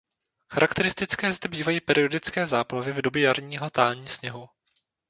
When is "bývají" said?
1.49-1.81